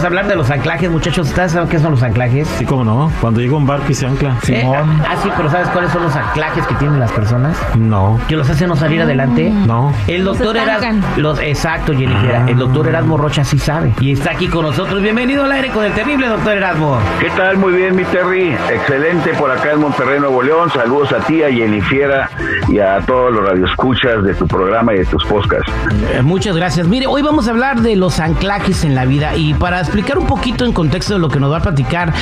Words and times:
Vamos 0.00 0.12
a 0.12 0.16
hablar 0.16 0.28
de 0.28 0.36
los 0.36 0.50
anclajes, 0.50 0.90
muchachos. 0.90 1.28
¿Ustedes 1.28 1.52
saben 1.52 1.68
qué 1.68 1.78
son 1.78 1.90
los 1.90 2.02
anclajes? 2.02 2.48
Sí, 2.56 2.64
cómo 2.64 2.84
no. 2.84 3.12
Cuando 3.20 3.38
llega 3.38 3.54
un 3.54 3.66
barco 3.66 3.84
y 3.90 3.94
se 3.94 4.06
ancla. 4.06 4.34
Eh, 4.48 4.64
ah, 4.66 5.14
sí, 5.22 5.28
pero 5.36 5.50
¿sabes 5.50 5.68
cuáles 5.68 5.92
son 5.92 6.04
los 6.04 6.16
anclajes 6.16 6.66
que 6.66 6.74
tienen 6.76 6.98
las 6.98 7.12
personas? 7.12 7.54
No. 7.76 8.18
Que 8.26 8.34
los 8.34 8.48
hacen 8.48 8.70
no 8.70 8.76
salir 8.76 9.02
adelante. 9.02 9.50
No. 9.50 9.92
El 10.06 10.24
doctor 10.24 10.56
Erasmo. 10.56 11.06
Los, 11.18 11.38
exacto, 11.40 11.92
Jennifer. 11.92 12.34
Ah. 12.34 12.46
El 12.48 12.56
doctor 12.56 12.88
Erasmo 12.88 13.18
Rocha 13.18 13.44
sí 13.44 13.58
sabe. 13.58 13.92
Y 14.00 14.12
está 14.12 14.30
aquí 14.30 14.48
con 14.48 14.64
nosotros. 14.64 15.02
Bienvenido 15.02 15.44
al 15.44 15.52
aire 15.52 15.68
con 15.68 15.84
el 15.84 15.92
terrible 15.92 16.28
doctor 16.28 16.56
Erasmo. 16.56 16.98
¿Qué 17.20 17.28
tal? 17.36 17.58
Muy 17.58 17.74
bien, 17.74 17.94
mi 17.94 18.04
Terry. 18.04 18.56
Excelente 18.72 19.34
por 19.34 19.50
acá 19.50 19.72
en 19.72 19.80
Monterrey, 19.80 20.18
Nuevo 20.18 20.42
León. 20.42 20.70
Saludos 20.70 21.12
a 21.12 21.18
ti, 21.26 21.42
a 21.42 21.50
Jennifiera 21.50 22.30
y 22.68 22.78
a 22.78 23.00
todos 23.02 23.34
los 23.34 23.46
radioescuchas 23.46 24.24
de 24.24 24.32
tu 24.32 24.46
programa 24.46 24.94
y 24.94 24.98
de 25.00 25.04
tus 25.04 25.22
podcasts. 25.26 25.70
Eh, 26.14 26.22
Muchas 26.22 26.56
gracias. 26.56 26.88
Mire, 26.88 27.06
hoy 27.06 27.20
vamos 27.20 27.48
a 27.48 27.50
hablar 27.50 27.82
de 27.82 27.96
los 27.96 28.18
anclajes 28.18 28.82
en 28.84 28.94
la 28.94 29.04
vida 29.04 29.36
y 29.36 29.52
para 29.52 29.89
explicar 29.90 30.18
un 30.18 30.26
poquito 30.26 30.64
en 30.64 30.72
contexto 30.72 31.14
de 31.14 31.18
lo 31.18 31.28
que 31.28 31.40
nos 31.40 31.50
va 31.50 31.56
a 31.56 31.62
platicar 31.62 32.14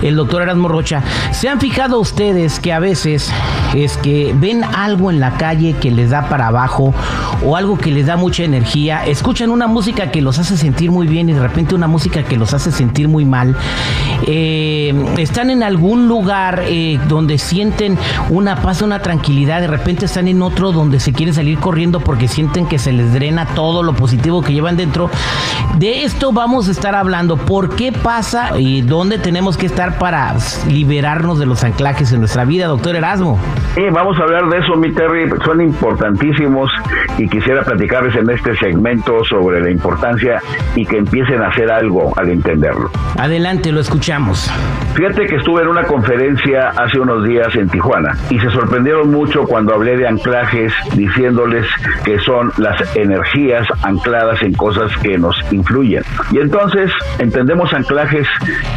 el 0.00 0.14
doctor 0.14 0.42
Erasmo 0.42 0.68
Rocha, 0.68 1.02
¿se 1.32 1.48
han 1.48 1.58
fijado 1.58 1.98
ustedes 1.98 2.60
que 2.60 2.72
a 2.72 2.78
veces 2.78 3.32
es 3.74 3.96
que 3.96 4.32
ven 4.38 4.62
algo 4.62 5.10
en 5.10 5.18
la 5.18 5.36
calle 5.36 5.74
que 5.80 5.90
les 5.90 6.10
da 6.10 6.28
para 6.28 6.46
abajo 6.46 6.94
o 7.44 7.56
algo 7.56 7.78
que 7.78 7.90
les 7.90 8.06
da 8.06 8.16
mucha 8.16 8.44
energía, 8.44 9.04
escuchan 9.04 9.50
una 9.50 9.66
música 9.66 10.12
que 10.12 10.22
los 10.22 10.38
hace 10.38 10.56
sentir 10.56 10.92
muy 10.92 11.08
bien 11.08 11.28
y 11.28 11.32
de 11.32 11.40
repente 11.40 11.74
una 11.74 11.88
música 11.88 12.22
que 12.22 12.36
los 12.36 12.54
hace 12.54 12.70
sentir 12.70 13.08
muy 13.08 13.24
mal, 13.24 13.56
Eh, 14.26 14.94
están 15.18 15.50
en 15.50 15.62
algún 15.62 16.08
lugar 16.08 16.62
eh, 16.66 16.98
donde 17.08 17.38
sienten 17.38 17.98
una 18.30 18.56
paz, 18.56 18.82
una 18.82 19.00
tranquilidad, 19.00 19.60
de 19.60 19.66
repente 19.66 20.06
están 20.06 20.28
en 20.28 20.42
otro 20.42 20.72
donde 20.72 21.00
se 21.00 21.12
quieren 21.12 21.34
salir 21.34 21.58
corriendo 21.58 22.00
porque 22.00 22.28
sienten 22.28 22.66
que 22.66 22.78
se 22.78 22.92
les 22.92 23.12
drena 23.12 23.46
todo 23.54 23.82
lo 23.82 23.92
positivo 23.94 24.42
que 24.42 24.52
llevan 24.52 24.76
dentro. 24.76 25.10
De 25.78 26.04
esto 26.04 26.32
vamos 26.32 26.68
a 26.68 26.70
estar 26.70 26.94
hablando, 26.94 27.36
por 27.36 27.76
qué 27.76 27.92
pasa 27.92 28.58
y 28.58 28.82
dónde 28.82 29.18
tenemos 29.18 29.56
que 29.56 29.66
estar 29.66 29.98
para 29.98 30.34
liberarnos 30.68 31.38
de 31.38 31.46
los 31.46 31.62
anclajes 31.64 32.12
en 32.12 32.20
nuestra 32.20 32.44
vida, 32.44 32.66
doctor 32.66 32.96
Erasmo. 32.96 33.38
Sí, 33.74 33.82
vamos 33.92 34.18
a 34.18 34.22
hablar 34.22 34.48
de 34.48 34.58
eso, 34.58 34.76
mi 34.76 34.92
Terry. 34.92 35.28
Son 35.44 35.60
importantísimos 35.60 36.70
y 37.18 37.28
quisiera 37.28 37.62
platicarles 37.62 38.16
en 38.16 38.30
este 38.30 38.56
segmento 38.56 39.24
sobre 39.24 39.60
la 39.60 39.70
importancia 39.70 40.40
y 40.74 40.86
que 40.86 40.98
empiecen 40.98 41.42
a 41.42 41.48
hacer 41.48 41.70
algo 41.70 42.12
al 42.16 42.30
entenderlo. 42.30 42.90
Adelante, 43.18 43.72
lo 43.72 43.80
escuchamos. 43.80 44.05
Fíjate 44.94 45.26
que 45.26 45.34
estuve 45.34 45.62
en 45.62 45.68
una 45.68 45.82
conferencia 45.82 46.68
hace 46.68 47.00
unos 47.00 47.24
días 47.24 47.52
en 47.56 47.68
Tijuana 47.68 48.16
y 48.30 48.38
se 48.38 48.48
sorprendieron 48.50 49.10
mucho 49.10 49.42
cuando 49.44 49.74
hablé 49.74 49.96
de 49.96 50.06
anclajes 50.06 50.72
diciéndoles 50.94 51.66
que 52.04 52.18
son 52.20 52.52
las 52.56 52.96
energías 52.96 53.66
ancladas 53.82 54.40
en 54.42 54.54
cosas 54.54 54.96
que 54.98 55.18
nos 55.18 55.36
influyen. 55.50 56.04
Y 56.30 56.38
entonces 56.38 56.92
entendemos 57.18 57.74
anclajes 57.74 58.28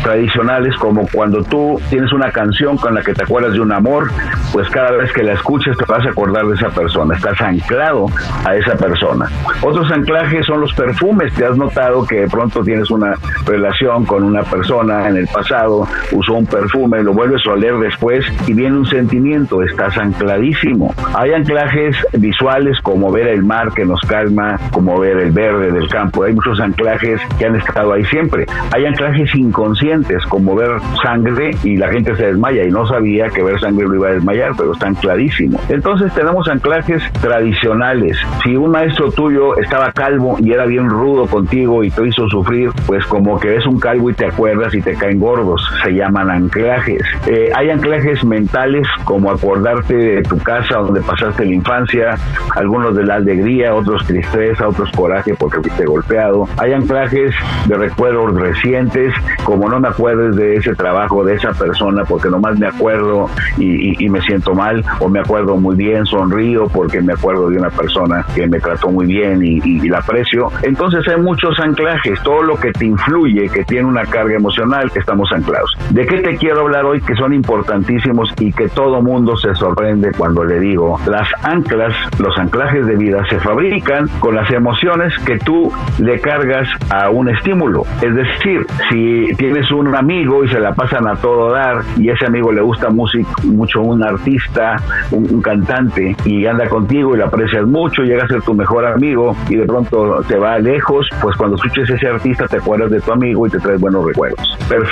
tradicionales 0.01 0.75
como 0.77 1.07
cuando 1.07 1.43
tú 1.43 1.79
tienes 1.91 2.11
una 2.11 2.31
canción 2.31 2.77
con 2.77 2.95
la 2.95 3.03
que 3.03 3.13
te 3.13 3.23
acuerdas 3.23 3.53
de 3.53 3.59
un 3.59 3.71
amor, 3.71 4.09
pues 4.51 4.67
cada 4.69 4.91
vez 4.91 5.13
que 5.13 5.21
la 5.21 5.33
escuches 5.33 5.77
te 5.77 5.85
vas 5.85 6.05
a 6.07 6.09
acordar 6.09 6.47
de 6.47 6.55
esa 6.55 6.69
persona, 6.69 7.15
estás 7.15 7.39
anclado 7.39 8.07
a 8.45 8.55
esa 8.55 8.75
persona. 8.75 9.29
Otros 9.61 9.91
anclajes 9.91 10.45
son 10.47 10.59
los 10.61 10.73
perfumes, 10.73 11.31
te 11.35 11.45
has 11.45 11.55
notado 11.55 12.05
que 12.07 12.21
de 12.21 12.27
pronto 12.27 12.63
tienes 12.63 12.89
una 12.89 13.13
relación 13.45 14.05
con 14.05 14.23
una 14.23 14.41
persona 14.41 15.07
en 15.07 15.18
el 15.19 15.27
pasado, 15.27 15.87
usó 16.11 16.33
un 16.33 16.45
perfume, 16.45 17.03
lo 17.03 17.13
vuelves 17.13 17.45
a 17.47 17.51
oler 17.51 17.77
después 17.77 18.25
y 18.47 18.53
viene 18.53 18.77
un 18.77 18.85
sentimiento, 18.85 19.61
estás 19.63 19.97
ancladísimo. 19.97 20.93
Hay 21.13 21.33
anclajes 21.33 21.95
visuales 22.13 22.79
como 22.81 23.11
ver 23.11 23.27
el 23.27 23.43
mar 23.43 23.71
que 23.73 23.85
nos 23.85 24.01
calma, 24.01 24.57
como 24.71 24.99
ver 24.99 25.17
el 25.17 25.31
verde 25.31 25.71
del 25.71 25.87
campo, 25.89 26.23
hay 26.23 26.33
muchos 26.33 26.59
anclajes 26.59 27.21
que 27.37 27.45
han 27.45 27.55
estado 27.55 27.93
ahí 27.93 28.05
siempre. 28.05 28.45
Hay 28.71 28.85
anclajes 28.85 29.33
inconscientes 29.35 30.25
como 30.25 30.55
ver 30.55 30.71
sangre 31.03 31.51
y 31.63 31.77
la 31.77 31.89
gente 31.89 32.15
se 32.15 32.27
desmaya 32.27 32.63
y 32.63 32.71
no 32.71 32.87
sabía 32.87 33.27
que 33.27 33.43
ver 33.43 33.59
sangre 33.59 33.87
lo 33.87 33.95
iba 33.95 34.07
a 34.09 34.13
desmayar, 34.13 34.51
pero 34.57 34.73
está 34.73 34.87
ancladísimo. 34.87 35.59
Entonces 35.69 36.13
tenemos 36.13 36.47
anclajes 36.47 37.03
tradicionales. 37.21 38.17
Si 38.43 38.55
un 38.55 38.71
maestro 38.71 39.11
tuyo 39.11 39.57
estaba 39.57 39.91
calvo 39.91 40.37
y 40.39 40.51
era 40.51 40.65
bien 40.65 40.89
rudo 40.89 41.27
contigo 41.27 41.83
y 41.83 41.91
te 41.91 42.07
hizo 42.07 42.27
sufrir, 42.29 42.71
pues 42.85 43.05
como 43.05 43.39
que 43.39 43.49
ves 43.49 43.65
un 43.65 43.79
calvo 43.79 44.09
y 44.09 44.13
te 44.13 44.25
acuerdas 44.25 44.73
y 44.73 44.81
te 44.81 44.95
caen 45.09 45.19
gordos, 45.19 45.61
se 45.83 45.91
llaman 45.91 46.29
anclajes. 46.29 47.01
Eh, 47.27 47.49
hay 47.55 47.69
anclajes 47.69 48.23
mentales 48.23 48.87
como 49.05 49.31
acordarte 49.31 49.95
de 49.95 50.21
tu 50.23 50.37
casa 50.39 50.77
donde 50.79 51.01
pasaste 51.01 51.45
la 51.45 51.53
infancia, 51.53 52.15
algunos 52.55 52.95
de 52.95 53.03
la 53.05 53.15
alegría, 53.15 53.73
otros 53.73 54.05
tristeza, 54.05 54.67
otros 54.67 54.91
coraje 54.91 55.33
porque 55.37 55.57
fuiste 55.61 55.85
golpeado. 55.85 56.47
Hay 56.57 56.73
anclajes 56.73 57.33
de 57.67 57.75
recuerdos 57.75 58.39
recientes, 58.39 59.13
como 59.43 59.67
no 59.69 59.79
me 59.79 59.87
acuerdes 59.87 60.35
de 60.35 60.57
ese 60.57 60.75
trabajo, 60.75 61.23
de 61.23 61.35
esa 61.35 61.51
persona, 61.53 62.03
porque 62.03 62.29
nomás 62.29 62.57
me 62.59 62.67
acuerdo 62.67 63.29
y, 63.57 63.91
y- 63.91 63.95
y 64.05 64.09
me 64.09 64.21
siento 64.21 64.53
mal, 64.53 64.83
o 64.99 65.09
me 65.09 65.19
acuerdo 65.19 65.55
muy 65.57 65.75
bien, 65.75 66.05
sonrío 66.05 66.67
porque 66.67 67.01
me 67.01 67.13
acuerdo 67.13 67.49
de 67.49 67.57
una 67.57 67.69
persona 67.69 68.25
que 68.35 68.47
me 68.47 68.59
trató 68.59 68.89
muy 68.89 69.05
bien 69.07 69.43
y, 69.43 69.57
y- 69.63 69.85
y 69.85 69.89
la 69.89 69.99
aprecio. 69.99 70.49
Entonces 70.63 71.07
hay 71.07 71.19
muchos 71.21 71.59
anclajes, 71.59 72.21
todo 72.23 72.43
lo 72.43 72.55
que 72.59 72.71
te 72.71 72.85
influye, 72.85 73.49
que 73.49 73.63
tiene 73.63 73.85
una 73.87 74.03
carga 74.05 74.35
emocional, 74.35 74.91
estamos 74.99 75.31
anclados. 75.31 75.71
¿De 75.89 76.05
qué 76.05 76.19
te 76.19 76.37
quiero 76.37 76.61
hablar 76.61 76.85
hoy 76.85 77.01
que 77.01 77.15
son 77.15 77.33
importantísimos 77.33 78.33
y 78.39 78.51
que 78.53 78.69
todo 78.69 79.01
mundo 79.01 79.37
se 79.37 79.53
sorprende 79.55 80.11
cuando 80.17 80.43
le 80.43 80.59
digo? 80.59 80.99
Las 81.07 81.27
anclas, 81.43 81.93
los 82.19 82.37
anclajes 82.37 82.85
de 82.85 82.95
vida 82.95 83.23
se 83.29 83.39
fabrican 83.39 84.07
con 84.19 84.35
las 84.35 84.49
emociones 84.51 85.13
que 85.25 85.37
tú 85.39 85.71
le 85.99 86.19
cargas 86.19 86.67
a 86.89 87.09
un 87.09 87.29
estímulo. 87.29 87.83
Es 88.01 88.13
decir, 88.13 88.65
si 88.89 89.35
tienes 89.35 89.71
un 89.71 89.95
amigo 89.95 90.43
y 90.43 90.49
se 90.49 90.59
la 90.59 90.73
pasan 90.73 91.07
a 91.07 91.15
todo 91.15 91.51
dar 91.51 91.81
y 91.97 92.09
ese 92.09 92.25
amigo 92.25 92.51
le 92.51 92.61
gusta 92.61 92.89
música, 92.89 93.29
mucho 93.43 93.81
un 93.81 94.03
artista, 94.03 94.75
un, 95.11 95.27
un 95.29 95.41
cantante 95.41 96.15
y 96.25 96.45
anda 96.45 96.67
contigo 96.67 97.15
y 97.15 97.17
lo 97.17 97.25
aprecias 97.25 97.65
mucho, 97.65 98.03
llega 98.03 98.23
a 98.23 98.27
ser 98.27 98.41
tu 98.41 98.53
mejor 98.53 98.85
amigo 98.85 99.35
y 99.49 99.55
de 99.55 99.65
pronto 99.65 100.21
te 100.27 100.37
va 100.37 100.59
lejos, 100.59 101.07
pues 101.21 101.35
cuando 101.37 101.55
escuches 101.55 101.89
ese 101.89 102.07
artista 102.07 102.47
te 102.47 102.57
acuerdas 102.57 102.91
de 102.91 103.01
tu 103.01 103.11
amigo 103.11 103.47
y 103.47 103.49
te 103.49 103.59
traes 103.59 103.79
buenos 103.79 104.05
recuerdos. 104.05 104.57
Perfecto. 104.67 104.88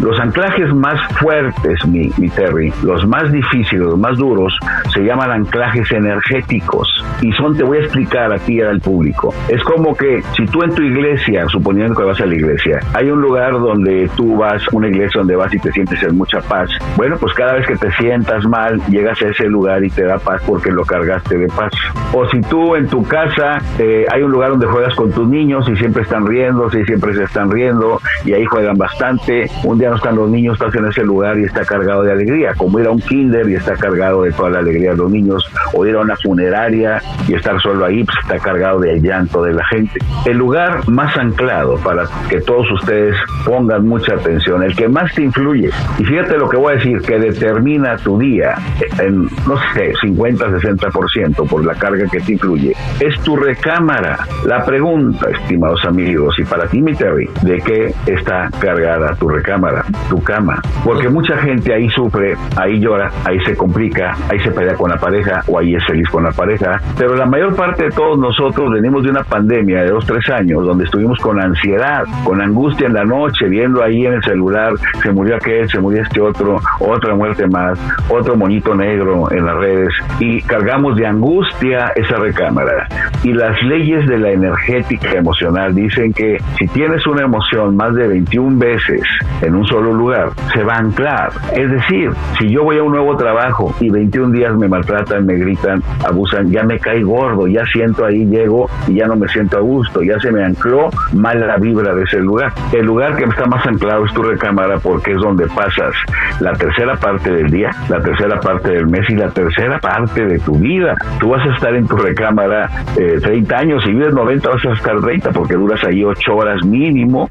Los 0.00 0.18
anclajes 0.20 0.72
más 0.72 1.00
fuertes, 1.18 1.84
mi, 1.86 2.10
mi 2.18 2.28
Terry, 2.28 2.72
los 2.84 3.06
más 3.06 3.32
difíciles, 3.32 3.84
los 3.84 3.98
más 3.98 4.16
duros, 4.16 4.56
se 4.94 5.00
llaman 5.00 5.30
anclajes 5.30 5.90
energéticos 5.90 6.88
y 7.20 7.32
son, 7.32 7.56
te 7.56 7.64
voy 7.64 7.78
a 7.78 7.80
explicar 7.80 8.32
a 8.32 8.38
ti 8.38 8.58
y 8.58 8.60
al 8.60 8.80
público. 8.80 9.34
Es 9.48 9.62
como 9.64 9.96
que 9.96 10.22
si 10.36 10.46
tú 10.46 10.62
en 10.62 10.74
tu 10.74 10.82
iglesia, 10.82 11.46
suponiendo 11.48 11.94
que 11.94 12.04
vas 12.04 12.20
a 12.20 12.26
la 12.26 12.34
iglesia, 12.34 12.80
hay 12.94 13.10
un 13.10 13.20
lugar 13.20 13.52
donde 13.52 14.08
tú 14.16 14.36
vas, 14.36 14.62
una 14.72 14.88
iglesia 14.88 15.18
donde 15.18 15.36
vas 15.36 15.52
y 15.52 15.58
te 15.58 15.72
sientes 15.72 16.00
en 16.02 16.16
mucha 16.16 16.40
paz, 16.40 16.70
bueno, 16.96 17.16
pues 17.18 17.34
cada 17.34 17.54
vez 17.54 17.66
que 17.66 17.76
te 17.76 17.90
sientas 17.92 18.44
mal, 18.44 18.80
llegas 18.88 19.20
a 19.22 19.28
ese 19.28 19.46
lugar 19.46 19.82
y 19.84 19.90
te 19.90 20.04
da 20.04 20.18
paz 20.18 20.42
porque 20.46 20.70
lo 20.70 20.84
cargaste 20.84 21.36
de 21.38 21.48
paz. 21.48 21.72
O 22.12 22.28
si 22.28 22.40
tú 22.42 22.76
en 22.76 22.88
tu 22.88 23.02
casa 23.04 23.58
eh, 23.78 24.06
hay 24.12 24.22
un 24.22 24.30
lugar 24.30 24.50
donde 24.50 24.66
juegas 24.66 24.94
con 24.94 25.10
tus 25.12 25.28
niños 25.28 25.68
y 25.68 25.76
siempre 25.76 26.02
están 26.02 26.26
riendo, 26.26 26.68
y 26.68 26.84
siempre 26.84 27.14
se 27.14 27.24
están 27.24 27.50
riendo 27.50 28.00
y 28.24 28.32
ahí 28.32 28.44
juegan 28.44 28.76
bastante, 28.76 29.39
un 29.64 29.78
día 29.78 29.92
están 29.94 30.16
los 30.16 30.30
niños, 30.30 30.54
estás 30.54 30.74
en 30.74 30.86
ese 30.86 31.02
lugar 31.02 31.38
y 31.38 31.44
está 31.44 31.64
cargado 31.64 32.02
de 32.02 32.12
alegría, 32.12 32.54
como 32.56 32.78
ir 32.78 32.86
a 32.86 32.90
un 32.90 33.00
kinder 33.00 33.48
y 33.48 33.54
está 33.54 33.74
cargado 33.74 34.22
de 34.22 34.32
toda 34.32 34.50
la 34.50 34.58
alegría 34.60 34.90
de 34.90 34.96
los 34.96 35.10
niños, 35.10 35.44
o 35.72 35.86
ir 35.86 35.96
a 35.96 36.00
una 36.00 36.16
funeraria 36.16 37.02
y 37.28 37.34
estar 37.34 37.60
solo 37.60 37.84
ahí, 37.84 38.04
pues 38.04 38.16
está 38.22 38.38
cargado 38.38 38.80
del 38.80 39.02
llanto 39.02 39.42
de 39.42 39.52
la 39.52 39.64
gente. 39.66 40.00
El 40.24 40.38
lugar 40.38 40.88
más 40.88 41.16
anclado 41.16 41.76
para 41.78 42.04
que 42.28 42.40
todos 42.40 42.70
ustedes 42.72 43.16
pongan 43.44 43.86
mucha 43.86 44.14
atención, 44.14 44.62
el 44.62 44.74
que 44.74 44.88
más 44.88 45.14
te 45.14 45.22
influye, 45.22 45.70
y 45.98 46.04
fíjate 46.04 46.36
lo 46.36 46.48
que 46.48 46.56
voy 46.56 46.72
a 46.72 46.76
decir, 46.76 47.00
que 47.02 47.18
determina 47.18 47.96
tu 47.96 48.18
día 48.18 48.54
en, 48.98 49.24
no 49.46 49.56
sé, 49.74 49.92
50, 50.00 50.48
60% 50.48 51.48
por 51.48 51.64
la 51.64 51.74
carga 51.74 52.06
que 52.10 52.20
te 52.20 52.32
influye, 52.32 52.74
es 52.98 53.18
tu 53.20 53.36
recámara. 53.36 54.18
La 54.44 54.64
pregunta, 54.64 55.28
estimados 55.30 55.84
amigos, 55.84 56.38
y 56.38 56.44
para 56.44 56.66
ti, 56.66 56.80
mi 56.80 56.94
Terry, 56.94 57.28
¿de 57.42 57.58
qué 57.58 57.94
está 58.06 58.50
cargada 58.58 59.14
tu 59.14 59.28
recámara, 59.30 59.84
tu 60.08 60.22
cama? 60.22 60.60
Porque 60.84 61.08
mucha 61.08 61.36
gente 61.38 61.72
ahí 61.72 61.88
sufre, 61.90 62.36
ahí 62.56 62.80
llora, 62.80 63.10
ahí 63.24 63.38
se 63.40 63.56
complica, 63.56 64.16
ahí 64.28 64.38
se 64.40 64.50
pelea 64.50 64.74
con 64.74 64.90
la 64.90 64.96
pareja 64.96 65.42
o 65.46 65.58
ahí 65.58 65.74
es 65.74 65.84
feliz 65.86 66.08
con 66.10 66.24
la 66.24 66.32
pareja, 66.32 66.80
pero 66.98 67.16
la 67.16 67.26
mayor 67.26 67.54
parte 67.54 67.84
de 67.84 67.90
todos 67.90 68.18
nosotros 68.18 68.72
venimos 68.72 69.02
de 69.04 69.10
una 69.10 69.22
pandemia 69.22 69.82
de 69.82 69.90
dos, 69.90 70.04
tres 70.06 70.28
años, 70.30 70.64
donde 70.64 70.84
estuvimos 70.84 71.18
con 71.20 71.40
ansiedad, 71.40 72.04
con 72.24 72.40
angustia 72.40 72.86
en 72.86 72.94
la 72.94 73.04
noche, 73.04 73.48
viendo 73.48 73.82
ahí 73.82 74.06
en 74.06 74.14
el 74.14 74.22
celular, 74.22 74.72
se 75.02 75.12
murió 75.12 75.36
aquel, 75.36 75.68
se 75.68 75.80
murió 75.80 76.02
este 76.02 76.20
otro, 76.20 76.60
otra 76.80 77.14
muerte 77.14 77.46
más, 77.46 77.78
otro 78.08 78.36
moñito 78.36 78.74
negro 78.74 79.30
en 79.30 79.46
las 79.46 79.56
redes, 79.56 79.94
y 80.18 80.42
cargamos 80.42 80.96
de 80.96 81.06
angustia 81.06 81.92
esa 81.96 82.16
recámara. 82.16 82.88
Y 83.22 83.32
las 83.32 83.60
leyes 83.62 84.06
de 84.06 84.18
la 84.18 84.30
energética 84.30 85.12
emocional 85.12 85.74
dicen 85.74 86.12
que 86.12 86.38
si 86.58 86.66
tienes 86.68 87.06
una 87.06 87.22
emoción 87.22 87.76
más 87.76 87.94
de 87.94 88.08
21 88.08 88.58
veces 88.58 89.02
en 89.42 89.54
un 89.54 89.64
solo 89.66 89.92
lugar, 89.92 90.30
se 90.52 90.62
va 90.62 90.74
a 90.74 90.78
anclar. 90.78 91.32
Es 91.52 91.70
decir, 91.70 92.10
si 92.38 92.48
yo 92.50 92.64
voy 92.64 92.78
a 92.78 92.82
un 92.82 92.92
nuevo 92.92 93.16
trabajo 93.16 93.74
y 93.80 93.90
21 93.90 94.32
días 94.32 94.56
me 94.56 94.68
maltratan, 94.68 95.26
me 95.26 95.34
gritan, 95.34 95.82
abusan, 96.06 96.50
ya 96.50 96.62
me 96.62 96.78
cae 96.78 97.02
gordo, 97.02 97.46
ya 97.46 97.64
siento 97.66 98.04
ahí, 98.04 98.26
llego 98.26 98.68
y 98.86 98.94
ya 98.94 99.06
no 99.06 99.16
me 99.16 99.28
siento 99.28 99.58
a 99.58 99.60
gusto, 99.60 100.02
ya 100.02 100.18
se 100.20 100.30
me 100.30 100.44
ancló 100.44 100.90
mal 101.12 101.40
la 101.40 101.56
vibra 101.56 101.94
de 101.94 102.02
ese 102.02 102.18
lugar. 102.18 102.52
El 102.72 102.86
lugar 102.86 103.16
que 103.16 103.24
está 103.24 103.46
más 103.46 103.64
anclado 103.66 104.04
es 104.04 104.12
tu 104.12 104.22
recámara 104.22 104.78
porque 104.78 105.12
es 105.12 105.18
donde 105.18 105.46
pasas 105.46 105.94
la 106.40 106.52
tercera 106.52 106.96
parte 106.96 107.30
del 107.30 107.50
día, 107.50 107.70
la 107.88 108.00
tercera 108.00 108.40
parte 108.40 108.70
del 108.70 108.86
mes 108.86 109.08
y 109.08 109.16
la 109.16 109.30
tercera 109.30 109.78
parte 109.78 110.24
de 110.26 110.38
tu 110.38 110.56
vida. 110.56 110.94
Tú 111.18 111.30
vas 111.30 111.46
a 111.46 111.54
estar 111.54 111.74
en 111.74 111.86
tu 111.86 111.96
recámara 111.96 112.68
eh, 112.96 113.18
30 113.20 113.56
años, 113.56 113.82
si 113.84 113.90
vives 113.90 114.12
90 114.12 114.48
vas 114.48 114.64
a 114.64 114.72
estar 114.72 115.00
30 115.00 115.30
porque 115.30 115.54
duras 115.54 115.82
ahí 115.84 116.04
8 116.04 116.34
horas 116.34 116.64
mínimo, 116.64 117.28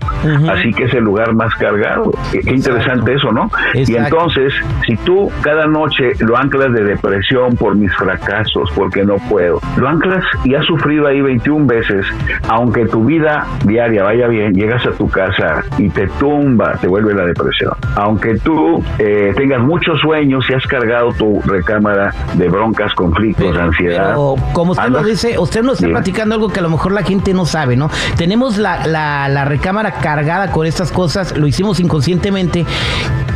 así 0.49 0.73
que 0.73 0.85
es 0.85 0.93
el 0.93 1.03
lugar 1.03 1.33
más 1.33 1.53
cargado. 1.69 2.11
Qué, 2.31 2.39
qué 2.39 2.51
interesante 2.55 3.13
eso, 3.13 3.31
¿no? 3.31 3.49
Y 3.73 3.95
entonces, 3.95 4.53
si 4.85 4.95
tú 4.97 5.31
cada 5.41 5.67
noche 5.67 6.11
lo 6.19 6.37
anclas 6.37 6.73
de 6.73 6.83
depresión 6.83 7.55
por 7.55 7.75
mis 7.75 7.93
fracasos, 7.95 8.69
porque 8.75 9.03
no 9.03 9.15
puedo, 9.29 9.59
lo 9.77 9.87
anclas 9.87 10.23
y 10.43 10.55
has 10.55 10.65
sufrido 10.65 11.07
ahí 11.07 11.21
21 11.21 11.65
veces, 11.65 12.05
aunque 12.47 12.85
tu 12.85 13.05
vida 13.05 13.45
diaria 13.65 14.03
vaya 14.03 14.27
bien, 14.27 14.53
llegas 14.53 14.85
a 14.85 14.91
tu 14.91 15.09
casa 15.09 15.63
y 15.77 15.89
te 15.89 16.07
tumba, 16.19 16.73
te 16.79 16.87
vuelve 16.87 17.13
la 17.13 17.25
depresión. 17.25 17.73
Aunque 17.95 18.35
tú 18.39 18.83
eh, 18.97 19.33
tengas 19.35 19.61
muchos 19.61 19.99
sueños 20.01 20.45
y 20.49 20.53
has 20.53 20.65
cargado 20.67 21.11
tu 21.13 21.41
recámara 21.41 22.13
de 22.33 22.49
broncas, 22.49 22.93
conflictos, 22.93 23.45
Pero- 23.51 23.61
ansiedad. 23.63 24.07
pero 24.09 24.35
como 24.53 24.71
usted 24.71 24.83
andas- 24.85 25.01
lo 25.03 25.07
dice, 25.07 25.37
usted 25.37 25.63
nos 25.63 25.75
está 25.81 25.89
platicando 25.89 26.35
algo 26.35 26.49
que 26.49 26.59
a 26.59 26.63
lo 26.63 26.69
mejor 26.69 26.91
la 26.91 27.03
gente 27.03 27.33
no 27.33 27.45
sabe, 27.45 27.75
¿no? 27.75 27.89
Tenemos 28.17 28.57
la, 28.57 28.85
la, 28.87 29.27
la 29.29 29.45
recámara 29.45 29.91
cargada 29.93 30.51
con 30.51 30.65
estas 30.65 30.91
cosas, 30.91 31.37
lo 31.37 31.45
hicimos 31.47 31.58
inconscientemente. 31.79 32.65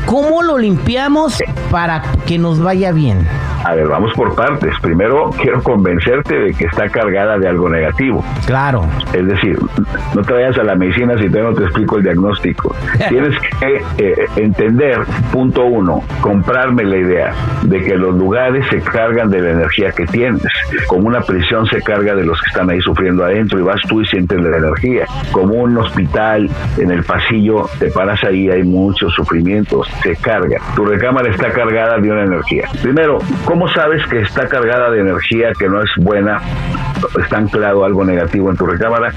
¿Cómo 0.06 0.44
lo 0.44 0.58
limpiamos 0.58 1.42
para 1.72 2.02
que 2.26 2.38
nos 2.38 2.62
vaya 2.62 2.92
bien? 2.92 3.26
A 3.64 3.76
ver, 3.76 3.88
vamos 3.88 4.12
por 4.14 4.36
partes. 4.36 4.74
Primero, 4.82 5.30
quiero 5.42 5.64
convencerte 5.64 6.38
de 6.38 6.54
que 6.54 6.66
está 6.66 6.90
cargada 6.90 7.38
de 7.38 7.48
algo 7.48 7.70
negativo. 7.70 8.24
Claro. 8.46 8.86
Es 9.14 9.26
decir, 9.26 9.58
no 10.14 10.22
te 10.22 10.34
vayas 10.34 10.58
a 10.58 10.64
la 10.64 10.76
medicina 10.76 11.18
si 11.18 11.30
todavía 11.30 11.52
no 11.52 11.56
te 11.56 11.64
explico 11.64 11.98
el 11.98 12.04
diagnóstico. 12.04 12.76
Tienes 13.10 13.36
que 13.40 13.82
eh, 14.00 14.26
entender, 14.36 15.00
punto 15.32 15.64
uno, 15.64 16.04
comprarme 16.20 16.84
la 16.84 16.98
idea 16.98 17.34
de 17.62 17.80
que 17.82 17.96
los 17.96 18.16
lugares 18.16 18.66
se 18.70 18.82
cargan 18.82 19.30
de 19.30 19.42
la 19.42 19.52
energía 19.52 19.92
que 19.92 20.06
tienes. 20.08 20.44
Como 20.88 21.08
una 21.08 21.22
prisión 21.22 21.66
se 21.68 21.82
carga 21.82 22.16
de 22.16 22.26
los 22.26 22.42
que 22.42 22.48
están 22.48 22.70
ahí 22.70 22.82
sufriendo 22.82 23.24
adentro 23.24 23.60
y 23.60 23.62
vas 23.62 23.82
tú 23.88 24.02
y 24.02 24.06
sientes 24.08 24.42
la 24.42 24.58
energía. 24.58 25.06
Como 25.32 25.54
un 25.54 25.78
hospital 25.78 26.50
en 26.78 26.92
el 26.92 27.04
pasillo, 27.04 27.70
te 27.80 27.90
paras 27.92 28.22
ahí, 28.26 28.50
hay 28.50 28.64
muchos 28.64 29.14
sufrimientos, 29.14 29.88
se 30.02 30.16
carga. 30.16 30.60
Tu 30.76 30.86
recámara 30.86 31.30
está 31.30 31.52
cargada 31.52 31.98
de 31.98 32.12
una 32.12 32.24
energía. 32.24 32.68
Primero, 32.82 33.20
¿cómo 33.46 33.68
sabes 33.68 34.06
que 34.08 34.22
está 34.22 34.48
cargada 34.48 34.90
de 34.92 35.02
energía 35.02 35.52
que 35.58 35.68
no 35.68 35.82
es 35.82 35.90
buena? 35.98 36.42
Está 37.22 37.38
anclado 37.38 37.86
algo 37.86 38.04
negativo 38.04 38.50
en 38.50 38.58
tu 38.58 38.66
recámara. 38.66 39.14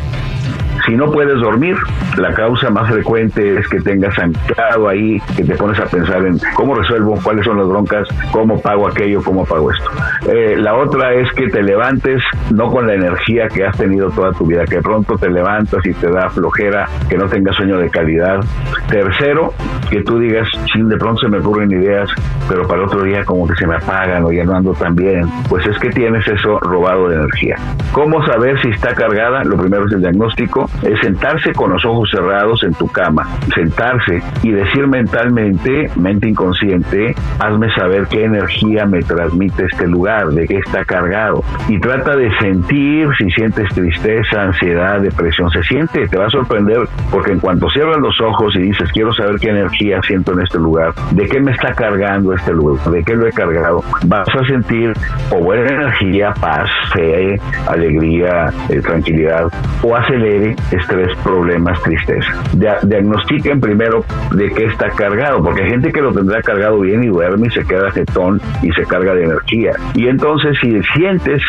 Si 0.87 0.95
no 0.95 1.11
puedes 1.11 1.41
dormir, 1.41 1.77
la 2.17 2.33
causa 2.33 2.71
más 2.71 2.89
frecuente 2.89 3.59
es 3.59 3.69
que 3.69 3.81
tengas 3.81 4.17
anclado 4.19 4.89
ahí, 4.89 5.21
que 5.37 5.43
te 5.43 5.57
pones 5.57 5.79
a 5.81 5.87
pensar 5.87 6.25
en 6.25 6.39
cómo 6.55 6.77
resuelvo, 6.77 7.19
cuáles 7.23 7.45
son 7.45 7.59
las 7.59 7.67
broncas, 7.67 8.09
cómo 8.31 8.61
pago 8.61 8.87
aquello, 8.87 9.21
cómo 9.23 9.45
pago 9.45 9.73
esto. 9.73 9.91
Eh, 10.29 10.57
la 10.57 10.75
otra 10.77 11.13
es 11.15 11.31
que 11.33 11.49
te 11.49 11.63
levantes 11.63 12.23
no 12.55 12.71
con 12.71 12.87
la 12.87 12.95
energía 12.95 13.49
que 13.49 13.65
has 13.65 13.77
tenido 13.77 14.11
toda 14.11 14.33
tu 14.33 14.47
vida, 14.47 14.65
que 14.65 14.81
pronto 14.81 15.17
te 15.19 15.29
levantas 15.29 15.85
y 15.85 15.93
te 15.93 16.09
da 16.09 16.31
flojera, 16.31 16.89
que 17.09 17.17
no 17.17 17.27
tengas 17.27 17.57
sueño 17.57 17.79
de 17.79 17.91
calidad. 17.91 18.41
Tercero, 18.89 19.53
que 19.91 20.03
tú 20.03 20.21
digas, 20.21 20.49
chin, 20.67 20.89
de 20.89 20.97
pronto 20.97 21.23
se 21.23 21.29
me 21.29 21.39
ocurren 21.39 21.71
ideas, 21.73 22.09
pero 22.49 22.67
para 22.69 22.85
otro 22.85 23.03
día 23.03 23.25
como 23.25 23.47
que 23.49 23.57
se 23.57 23.67
me 23.67 23.75
apagan 23.75 24.25
o 24.25 24.31
ya 24.31 24.45
no 24.45 24.55
ando 24.55 24.73
tan 24.73 24.95
bien. 24.95 25.29
Pues 25.49 25.67
es 25.67 25.77
que 25.79 25.91
tienes 25.91 26.27
eso 26.29 26.61
robado 26.61 27.09
de 27.09 27.17
energía. 27.17 27.57
¿Cómo 27.93 28.25
saber 28.25 28.61
si 28.63 28.69
está 28.69 28.95
cargada? 28.95 29.43
Lo 29.43 29.57
primero 29.57 29.87
es 29.87 29.93
el 29.93 30.01
diagnóstico, 30.01 30.71
es 30.83 30.99
sentarse 31.01 31.53
con 31.53 31.73
los 31.73 31.85
ojos 31.85 32.11
cerrados 32.11 32.63
en 32.63 32.75
tu 32.75 32.87
cama, 32.89 33.27
sentarse 33.55 34.23
y 34.43 34.51
decir 34.51 34.87
mentalmente, 34.87 35.91
mente 35.97 36.29
inconsciente, 36.29 37.15
hazme 37.39 37.71
saber 37.75 38.07
qué 38.09 38.25
energía 38.25 38.87
me 38.87 39.01
transmite 39.01 39.65
este 39.65 39.87
lugar, 39.87 40.29
de 40.29 40.47
qué 40.47 40.59
está 40.59 40.85
cargado. 40.85 41.43
Y 41.69 41.79
trata 41.81 42.17
de 42.17 42.31
sentir 42.39 43.09
si 43.19 43.31
sientes 43.31 43.69
tristeza, 43.75 44.43
ansiedad, 44.43 45.01
depresión. 45.01 45.51
Se 45.51 45.63
siente, 45.63 46.07
te 46.09 46.19
va 46.19 46.27
a 46.27 46.31
sorprender, 46.31 46.89
porque 47.11 47.33
en 47.33 47.41
cuanto 47.41 47.69
cierras 47.71 47.99
los 47.99 48.21
ojos 48.21 48.55
y 48.57 48.61
dices, 48.61 48.91
quiero 48.93 49.13
saber 49.13 49.37
qué 49.41 49.51
energía 49.51 50.01
siento 50.03 50.33
en 50.33 50.43
este 50.43 50.59
lugar, 50.59 50.95
de 51.13 51.27
qué 51.29 51.41
me 51.41 51.53
está 51.53 51.73
cargando 51.75 52.33
este 52.33 52.53
lugar, 52.53 52.91
de 52.91 53.03
qué 53.03 53.15
lo 53.15 53.27
he 53.27 53.33
cargado, 53.33 53.83
vas 54.07 54.29
a 54.29 54.47
sentir 54.47 54.93
o 55.31 55.39
buena 55.39 55.69
energía, 55.69 56.33
paz, 56.41 56.69
fe, 56.93 57.41
alegría, 57.69 58.53
eh, 58.69 58.81
tranquilidad, 58.81 59.49
o 59.83 59.95
acelere 59.97 60.55
estrés, 60.71 61.17
problemas, 61.23 61.81
tristeza. 61.83 62.33
Dia- 62.55 62.79
diagnostiquen 62.83 63.61
primero 63.61 64.05
de 64.33 64.51
qué 64.51 64.65
está 64.67 64.89
cargado, 64.91 65.43
porque 65.43 65.63
hay 65.63 65.71
gente 65.71 65.93
que 65.93 66.01
lo 66.01 66.13
tendrá 66.13 66.41
cargado 66.43 66.81
bien 66.81 67.05
y 67.05 67.09
duerme 67.09 67.49
y 67.49 67.51
se 67.51 67.65
queda 67.65 67.91
jetón 67.91 68.41
y 68.63 68.71
se 68.73 68.83
carga 68.85 69.15
de 69.15 69.25
energía. 69.25 69.73
Y 69.95 70.09
entonces 70.09 70.57
si 70.61 70.81
sientes 70.95 71.43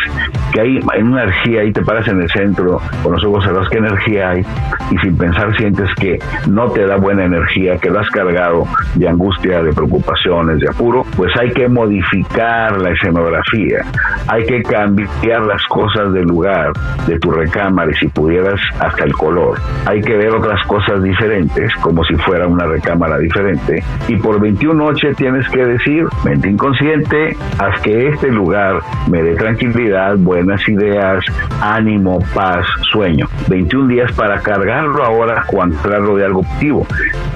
que 0.52 0.60
hay, 0.60 0.80
hay 0.92 1.02
una 1.02 1.24
energía 1.24 1.64
y 1.64 1.72
te 1.72 1.82
paras 1.82 2.06
en 2.08 2.22
el 2.22 2.30
centro 2.30 2.80
con 3.02 3.12
los 3.12 3.24
ojos 3.24 3.44
cerrados, 3.44 3.68
qué 3.70 3.78
energía 3.78 4.30
hay, 4.30 4.44
y 4.90 4.98
sin 4.98 5.16
pensar 5.16 5.54
sientes 5.56 5.88
que 5.96 6.18
no 6.48 6.70
te 6.70 6.86
da 6.86 6.96
buena 6.96 7.24
energía, 7.24 7.76
que 7.78 7.90
lo 7.90 8.00
has 8.00 8.08
cargado 8.10 8.64
de 8.94 9.08
angustia, 9.08 9.62
de 9.62 9.72
preocupaciones, 9.72 10.60
de 10.60 10.68
apuro, 10.68 11.04
pues 11.16 11.32
hay 11.38 11.50
que 11.52 11.68
modificar 11.68 12.80
la 12.80 12.90
escenografía, 12.90 13.84
hay 14.28 14.44
que 14.44 14.62
cambiar 14.62 15.42
las 15.42 15.64
cosas 15.66 16.12
del 16.12 16.24
lugar, 16.24 16.72
de 17.06 17.18
tu 17.18 17.30
recámara 17.30 17.90
y 17.90 17.94
si 17.94 18.08
pudieras 18.08 18.60
hasta 18.78 19.04
el 19.04 19.12
color. 19.14 19.58
Hay 19.86 20.00
que 20.02 20.16
ver 20.16 20.34
otras 20.34 20.64
cosas 20.66 21.02
diferentes, 21.02 21.74
como 21.76 22.04
si 22.04 22.14
fuera 22.16 22.46
una 22.46 22.66
recámara 22.66 23.18
diferente. 23.18 23.82
Y 24.06 24.16
por 24.16 24.40
21 24.40 24.74
noches 24.74 25.16
tienes 25.16 25.48
que 25.48 25.64
decir, 25.64 26.04
mente 26.24 26.48
inconsciente, 26.48 27.36
haz 27.58 27.80
que 27.80 28.08
este 28.08 28.30
lugar 28.30 28.80
me 29.08 29.22
dé 29.22 29.34
tranquilidad, 29.34 30.16
buenas 30.18 30.66
ideas, 30.68 31.24
ánimo, 31.62 32.18
paz, 32.34 32.66
sueño. 32.92 33.26
21 33.48 33.88
días 33.88 34.12
para 34.12 34.40
cargarlo 34.40 35.04
ahora 35.04 35.44
o 35.52 35.62
anclarlo 35.62 36.16
de 36.16 36.26
algo 36.26 36.42
activo. 36.42 36.86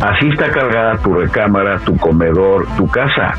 Así 0.01 0.29
está 0.29 0.51
cargada 0.51 0.99
tu 0.99 1.15
recámara, 1.15 1.79
tu 1.79 1.97
comedor, 1.97 2.67
tu 2.77 2.87
casa, 2.89 3.35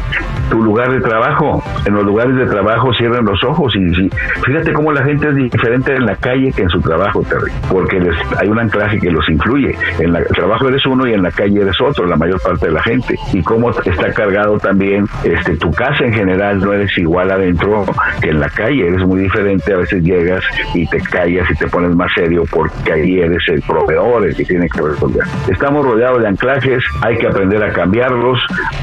tu 0.49 0.61
lugar 0.61 0.91
de 0.91 1.01
trabajo. 1.01 1.61
En 1.85 1.93
los 1.93 2.03
lugares 2.03 2.35
de 2.35 2.45
trabajo 2.45 2.93
cierren 2.93 3.25
los 3.25 3.42
ojos 3.43 3.75
y, 3.75 4.09
fíjate 4.45 4.73
cómo 4.73 4.91
la 4.91 5.03
gente 5.03 5.29
es 5.29 5.35
diferente 5.35 5.95
en 5.95 6.05
la 6.05 6.15
calle 6.15 6.51
que 6.51 6.63
en 6.63 6.69
su 6.69 6.79
trabajo, 6.81 7.21
Terry, 7.23 7.51
porque 7.69 7.99
hay 8.39 8.47
un 8.47 8.59
anclaje 8.59 8.99
que 8.99 9.11
los 9.11 9.27
influye. 9.29 9.75
En 9.99 10.13
la- 10.13 10.19
el 10.19 10.27
trabajo 10.27 10.67
eres 10.69 10.85
uno 10.85 11.07
y 11.07 11.13
en 11.13 11.21
la 11.23 11.31
calle 11.31 11.61
eres 11.61 11.79
otro, 11.81 12.05
la 12.05 12.15
mayor 12.15 12.41
parte 12.41 12.67
de 12.67 12.71
la 12.71 12.81
gente. 12.83 13.15
Y 13.33 13.41
cómo 13.43 13.69
está 13.71 14.11
cargado 14.13 14.57
también 14.57 15.05
este 15.23 15.55
tu 15.57 15.71
casa 15.71 16.03
en 16.05 16.13
general, 16.13 16.59
no 16.59 16.73
eres 16.73 16.97
igual 16.97 17.31
adentro 17.31 17.85
que 18.21 18.29
en 18.29 18.39
la 18.39 18.49
calle, 18.49 18.87
eres 18.87 19.05
muy 19.05 19.21
diferente. 19.21 19.73
A 19.73 19.77
veces 19.77 20.03
llegas 20.03 20.43
y 20.73 20.87
te 20.87 20.99
callas 20.99 21.49
y 21.51 21.55
te 21.55 21.67
pones 21.67 21.95
más 21.95 22.11
serio 22.15 22.43
porque 22.51 22.93
ahí 22.93 23.19
eres 23.19 23.43
el 23.49 23.61
proveedor, 23.61 24.25
el 24.25 24.35
que 24.35 24.45
tiene 24.45 24.67
que 24.69 24.81
resolver. 24.81 25.23
Estamos 25.49 25.85
rodeados 25.85 26.21
de 26.21 26.27
anclajes, 26.27 26.83
hay 27.01 27.17
que 27.17 27.27
aprender 27.27 27.63
a 27.63 27.71
cambiarlos. 27.71 28.39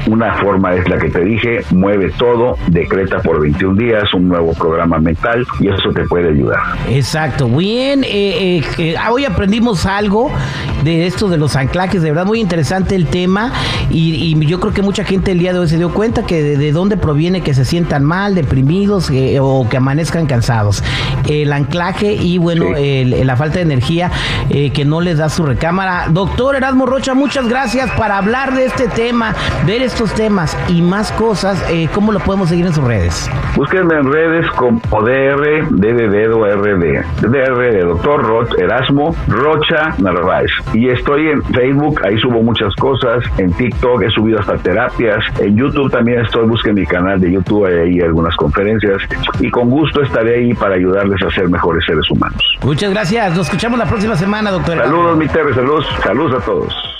Una 0.07 0.33
forma 0.35 0.73
es 0.75 0.87
la 0.89 0.97
que 0.97 1.09
te 1.09 1.21
dije, 1.23 1.61
mueve 1.71 2.11
todo, 2.17 2.55
decreta 2.67 3.19
por 3.19 3.41
21 3.41 3.75
días 3.77 4.13
un 4.13 4.27
nuevo 4.27 4.50
programa 4.53 4.99
mental 4.99 5.45
y 5.59 5.67
eso 5.69 5.89
te 5.93 6.03
puede 6.07 6.29
ayudar. 6.29 6.59
Exacto, 6.89 7.47
bien. 7.47 8.03
eh, 8.03 8.59
eh, 8.59 8.63
eh, 8.77 8.95
hoy 9.09 9.25
aprendimos 9.25 9.85
algo 9.85 10.31
de 10.83 11.05
esto 11.07 11.27
de 11.29 11.37
los 11.37 11.55
anclajes, 11.55 12.01
de 12.01 12.09
verdad 12.11 12.25
muy 12.25 12.39
interesante 12.39 12.95
el 12.95 13.07
tema 13.07 13.51
y, 13.89 14.35
y 14.39 14.45
yo 14.45 14.59
creo 14.59 14.73
que 14.73 14.81
mucha 14.81 15.03
gente 15.03 15.31
el 15.31 15.39
día 15.39 15.53
de 15.53 15.59
hoy 15.59 15.67
se 15.67 15.77
dio 15.77 15.93
cuenta 15.93 16.25
que 16.25 16.41
de, 16.41 16.57
de 16.57 16.71
dónde 16.71 16.97
proviene 16.97 17.41
que 17.41 17.53
se 17.53 17.65
sientan 17.65 18.03
mal, 18.03 18.35
deprimidos 18.35 19.09
eh, 19.11 19.37
o 19.39 19.67
que 19.69 19.77
amanezcan 19.77 20.25
cansados. 20.27 20.83
El 21.27 21.53
anclaje 21.53 22.13
y 22.13 22.37
bueno, 22.37 22.65
Sí. 22.75 22.83
el- 22.83 23.27
la 23.27 23.35
falta 23.35 23.55
de 23.55 23.61
energía 23.61 24.11
que 24.49 24.83
no 24.85 25.01
les 25.01 25.17
da 25.17 25.29
su 25.29 25.45
recámara. 25.45 26.07
Doctor 26.09 26.55
Erasmo 26.55 26.85
Rocha, 26.85 27.13
muchas 27.13 27.47
gracias 27.47 27.89
para 27.91 28.17
hablar 28.17 28.55
de 28.55 28.65
este 28.65 28.87
tema, 28.87 29.35
ver 29.65 29.81
estos 29.81 30.13
temas 30.13 30.57
y 30.69 30.81
más 30.81 31.11
cosas. 31.13 31.63
¿Cómo 31.93 32.11
lo 32.11 32.19
podemos 32.19 32.49
seguir 32.49 32.65
en 32.65 32.73
sus 32.73 32.83
redes? 32.83 33.29
Búsquenme 33.55 33.95
en 33.95 34.11
redes 34.11 34.30
como 34.51 34.79
DR, 35.03 35.67
D 35.69 35.93
de 35.93 36.09
dedo, 36.09 36.45
RD. 36.45 37.03
DR 37.21 37.71
de 37.71 37.83
Doctor 37.83 38.23
Roch, 38.23 38.57
Erasmo 38.57 39.15
Rocha 39.27 39.95
Narváez. 39.97 40.51
Y 40.73 40.89
estoy 40.89 41.29
en 41.29 41.43
Facebook, 41.43 42.01
ahí 42.05 42.17
subo 42.19 42.41
muchas 42.41 42.73
cosas. 42.75 43.23
En 43.37 43.51
TikTok 43.53 44.03
he 44.03 44.09
subido 44.09 44.39
hasta 44.39 44.57
terapias. 44.57 45.23
En 45.39 45.57
YouTube 45.57 45.91
también 45.91 46.21
estoy, 46.21 46.47
busquen 46.47 46.75
mi 46.75 46.85
canal 46.85 47.19
de 47.19 47.31
YouTube, 47.31 47.65
hay 47.65 47.75
ahí 47.75 48.01
algunas 48.01 48.35
conferencias. 48.35 49.01
Y 49.39 49.49
con 49.49 49.69
gusto 49.69 50.01
estaré 50.01 50.35
ahí 50.35 50.53
para 50.53 50.75
ayudarles 50.75 51.21
a 51.23 51.29
ser 51.31 51.49
mejores 51.49 51.85
seres 51.85 52.09
humanos. 52.09 52.41
Muchas 52.63 52.91
gracias. 52.91 53.35
Nos 53.35 53.47
escuchamos 53.47 53.77
la 53.79 53.85
próxima 53.85 54.15
semana, 54.15 54.51
doctor. 54.51 54.77
Saludos, 54.77 55.17
mi 55.17 55.27
Terry, 55.27 55.53
saludos, 55.53 55.85
saludos 56.03 56.41
a 56.41 56.45
todos. 56.45 56.91